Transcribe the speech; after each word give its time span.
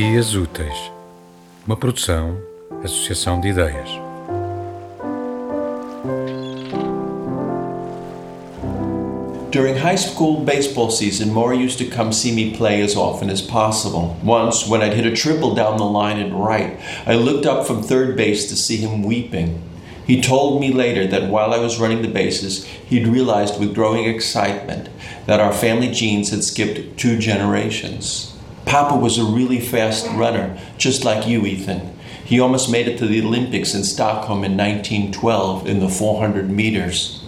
Dias 0.00 0.34
Úteis, 0.34 0.90
uma 1.66 1.76
produção, 1.76 2.38
associação 2.82 3.38
de 3.38 3.48
ideias. 3.48 3.90
During 9.50 9.76
high 9.76 9.98
school 9.98 10.42
baseball 10.42 10.90
season, 10.90 11.34
Maury 11.34 11.62
used 11.62 11.76
to 11.76 11.94
come 11.94 12.14
see 12.14 12.32
me 12.32 12.56
play 12.56 12.80
as 12.80 12.96
often 12.96 13.28
as 13.28 13.42
possible. 13.42 14.16
Once, 14.24 14.66
when 14.66 14.80
I'd 14.80 14.94
hit 14.94 15.04
a 15.04 15.14
triple 15.14 15.54
down 15.54 15.76
the 15.76 15.84
line 15.84 16.18
and 16.18 16.32
right, 16.32 16.80
I 17.06 17.16
looked 17.16 17.44
up 17.44 17.66
from 17.66 17.82
third 17.82 18.16
base 18.16 18.48
to 18.48 18.56
see 18.56 18.78
him 18.78 19.02
weeping. 19.02 19.60
He 20.06 20.22
told 20.22 20.62
me 20.62 20.72
later 20.72 21.06
that 21.08 21.28
while 21.28 21.52
I 21.52 21.58
was 21.58 21.78
running 21.78 22.00
the 22.00 22.08
bases, 22.08 22.64
he'd 22.88 23.06
realized 23.06 23.60
with 23.60 23.74
growing 23.74 24.06
excitement 24.06 24.88
that 25.26 25.40
our 25.40 25.52
family 25.52 25.92
genes 25.92 26.30
had 26.30 26.42
skipped 26.42 26.98
two 26.98 27.18
generations. 27.18 28.34
Papa 28.70 28.94
was 28.94 29.18
a 29.18 29.24
really 29.24 29.58
fast 29.58 30.06
runner, 30.10 30.56
just 30.78 31.04
like 31.04 31.26
you, 31.26 31.44
Ethan. 31.44 31.92
He 32.24 32.38
almost 32.38 32.70
made 32.70 32.86
it 32.86 32.98
to 32.98 33.06
the 33.08 33.20
Olympics 33.20 33.74
in 33.74 33.82
Stockholm 33.82 34.44
in 34.44 34.56
1912 34.56 35.66
in 35.66 35.80
the 35.80 35.88
400 35.88 36.48
meters. 36.48 37.20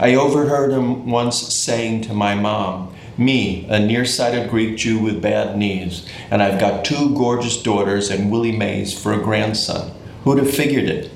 I 0.00 0.16
overheard 0.16 0.72
him 0.72 1.08
once 1.08 1.54
saying 1.54 2.00
to 2.00 2.14
my 2.14 2.34
mom, 2.34 2.92
Me, 3.16 3.64
a 3.68 3.78
nearsighted 3.78 4.50
Greek 4.50 4.76
Jew 4.76 4.98
with 4.98 5.22
bad 5.22 5.56
knees, 5.56 6.04
and 6.32 6.42
I've 6.42 6.58
got 6.58 6.84
two 6.84 7.14
gorgeous 7.14 7.62
daughters 7.62 8.10
and 8.10 8.32
Willie 8.32 8.50
Mays 8.50 8.92
for 8.92 9.12
a 9.12 9.22
grandson. 9.22 9.92
Who'd 10.24 10.38
have 10.38 10.52
figured 10.52 10.88
it? 10.88 11.12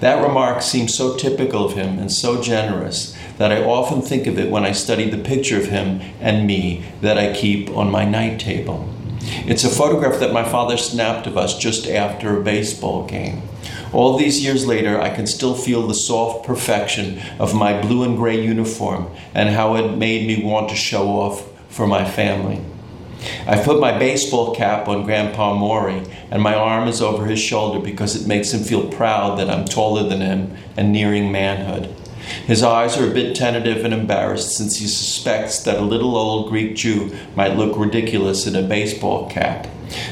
That 0.00 0.26
remark 0.26 0.62
seems 0.62 0.94
so 0.94 1.18
typical 1.18 1.66
of 1.66 1.74
him 1.74 1.98
and 1.98 2.10
so 2.10 2.42
generous 2.42 3.14
that 3.36 3.52
I 3.52 3.62
often 3.62 4.00
think 4.00 4.26
of 4.26 4.38
it 4.38 4.50
when 4.50 4.64
I 4.64 4.72
study 4.72 5.10
the 5.10 5.22
picture 5.22 5.58
of 5.58 5.66
him 5.66 6.00
and 6.18 6.46
me 6.46 6.86
that 7.02 7.18
I 7.18 7.34
keep 7.34 7.68
on 7.68 7.90
my 7.90 8.06
night 8.06 8.40
table. 8.40 8.88
It's 9.46 9.64
a 9.64 9.70
photograph 9.70 10.20
that 10.20 10.32
my 10.32 10.44
father 10.44 10.76
snapped 10.76 11.26
of 11.26 11.36
us 11.36 11.58
just 11.58 11.86
after 11.88 12.36
a 12.36 12.42
baseball 12.42 13.06
game. 13.06 13.42
All 13.92 14.16
these 14.16 14.42
years 14.42 14.66
later, 14.66 15.00
I 15.00 15.10
can 15.10 15.26
still 15.26 15.54
feel 15.54 15.86
the 15.86 15.94
soft 15.94 16.46
perfection 16.46 17.20
of 17.38 17.54
my 17.54 17.80
blue 17.80 18.04
and 18.04 18.16
gray 18.16 18.42
uniform 18.42 19.10
and 19.34 19.48
how 19.50 19.76
it 19.76 19.96
made 19.96 20.26
me 20.26 20.44
want 20.44 20.70
to 20.70 20.76
show 20.76 21.08
off 21.08 21.46
for 21.68 21.86
my 21.86 22.08
family. 22.08 22.60
I 23.46 23.62
put 23.62 23.80
my 23.80 23.98
baseball 23.98 24.54
cap 24.54 24.88
on 24.88 25.04
Grandpa 25.04 25.54
Maury, 25.54 26.02
and 26.30 26.42
my 26.42 26.54
arm 26.54 26.88
is 26.88 27.00
over 27.00 27.26
his 27.26 27.38
shoulder 27.38 27.78
because 27.78 28.20
it 28.20 28.26
makes 28.26 28.52
him 28.52 28.62
feel 28.62 28.88
proud 28.88 29.38
that 29.38 29.50
I'm 29.50 29.64
taller 29.64 30.08
than 30.08 30.20
him 30.20 30.56
and 30.76 30.92
nearing 30.92 31.30
manhood. 31.30 31.94
His 32.46 32.62
eyes 32.62 32.96
are 32.98 33.08
a 33.08 33.14
bit 33.14 33.34
tentative 33.34 33.84
and 33.84 33.92
embarrassed 33.94 34.56
since 34.56 34.76
he 34.76 34.86
suspects 34.86 35.60
that 35.60 35.78
a 35.78 35.82
little 35.82 36.16
old 36.16 36.50
Greek 36.50 36.76
Jew 36.76 37.14
might 37.36 37.56
look 37.56 37.78
ridiculous 37.78 38.46
in 38.46 38.56
a 38.56 38.62
baseball 38.62 39.28
cap. 39.28 39.66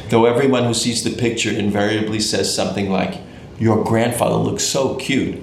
Though 0.08 0.26
everyone 0.26 0.64
who 0.64 0.74
sees 0.74 1.02
the 1.02 1.10
picture 1.10 1.50
invariably 1.50 2.20
says 2.20 2.54
something 2.54 2.90
like, 2.90 3.20
Your 3.58 3.84
grandfather 3.84 4.36
looks 4.36 4.64
so 4.64 4.96
cute. 4.96 5.40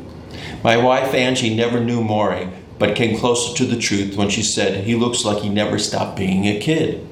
My 0.63 0.77
wife 0.77 1.13
Angie 1.13 1.55
never 1.55 1.79
knew 1.79 2.03
Maury, 2.03 2.49
but 2.79 2.95
came 2.95 3.17
closer 3.17 3.55
to 3.55 3.65
the 3.65 3.79
truth 3.79 4.15
when 4.15 4.29
she 4.29 4.43
said 4.43 4.83
he 4.83 4.95
looks 4.95 5.25
like 5.25 5.41
he 5.41 5.49
never 5.49 5.79
stopped 5.79 6.17
being 6.17 6.45
a 6.45 6.59
kid. 6.59 7.07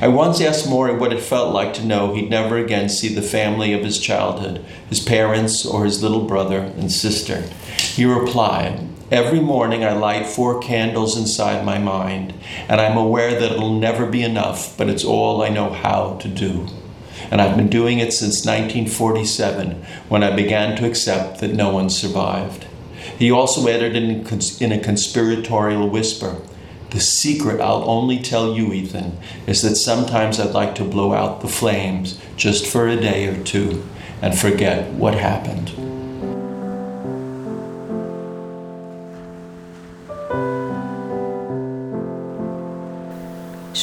I 0.00 0.08
once 0.08 0.40
asked 0.40 0.68
Maury 0.68 0.94
what 0.94 1.12
it 1.12 1.20
felt 1.20 1.54
like 1.54 1.74
to 1.74 1.84
know 1.84 2.14
he'd 2.14 2.30
never 2.30 2.56
again 2.56 2.88
see 2.88 3.14
the 3.14 3.22
family 3.22 3.72
of 3.72 3.84
his 3.84 3.98
childhood, 3.98 4.64
his 4.88 5.00
parents, 5.00 5.64
or 5.64 5.84
his 5.84 6.02
little 6.02 6.24
brother 6.24 6.60
and 6.60 6.90
sister. 6.90 7.42
He 7.94 8.04
replied, 8.04 8.88
Every 9.10 9.40
morning 9.40 9.84
I 9.84 9.92
light 9.92 10.26
four 10.26 10.60
candles 10.60 11.18
inside 11.18 11.66
my 11.66 11.78
mind, 11.78 12.32
and 12.68 12.80
I'm 12.80 12.96
aware 12.96 13.38
that 13.38 13.52
it'll 13.52 13.78
never 13.78 14.06
be 14.06 14.22
enough, 14.22 14.76
but 14.78 14.88
it's 14.88 15.04
all 15.04 15.42
I 15.42 15.50
know 15.50 15.70
how 15.70 16.16
to 16.22 16.28
do. 16.28 16.66
And 17.30 17.40
I've 17.40 17.56
been 17.56 17.68
doing 17.68 17.98
it 17.98 18.12
since 18.12 18.46
1947, 18.46 19.84
when 20.08 20.22
I 20.22 20.34
began 20.34 20.76
to 20.76 20.86
accept 20.86 21.40
that 21.40 21.52
no 21.52 21.70
one 21.70 21.90
survived. 21.90 22.66
He 23.18 23.30
also 23.30 23.68
added 23.68 23.94
in, 23.94 24.26
in 24.60 24.72
a 24.72 24.82
conspiratorial 24.82 25.88
whisper, 25.88 26.40
The 26.92 27.00
secret 27.00 27.60
I'll 27.60 27.88
only 27.88 28.18
tell 28.18 28.54
you, 28.54 28.72
Ethan, 28.72 29.16
is 29.46 29.62
that 29.62 29.76
sometimes 29.76 30.38
I'd 30.38 30.52
like 30.52 30.74
to 30.74 30.84
blow 30.84 31.14
out 31.14 31.40
the 31.40 31.48
flames 31.48 32.20
just 32.36 32.66
for 32.66 32.86
a 32.86 32.96
day 32.96 33.26
or 33.28 33.42
two 33.42 33.82
and 34.20 34.38
forget 34.38 34.92
what 34.92 35.14
happened. 35.14 35.72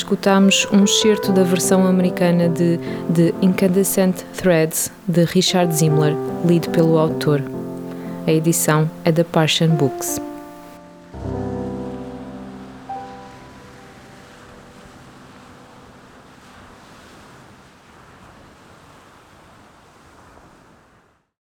escutámos 0.10 0.66
um 0.72 0.84
excerto 0.84 1.32
da 1.32 1.44
versão 1.44 1.86
americana 1.86 2.48
de 2.50 2.80
The 3.14 3.34
Incandescent 3.42 4.24
Threads 4.34 4.92
de 5.08 5.24
Richard 5.24 5.76
Zimler, 5.76 6.16
lido 6.46 6.70
pelo 6.70 6.98
autor. 6.98 7.42
A 8.26 8.32
edição 8.32 8.90
é 9.04 9.12
da 9.12 9.24
Parthian 9.24 9.70
Books. 9.70 10.29